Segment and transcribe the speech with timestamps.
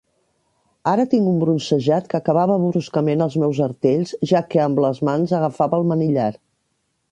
[0.91, 5.37] Ara tinc un bronzejat que acaba bruscament al meus artells, ja que amb les mans
[5.43, 6.29] agafava el manillar.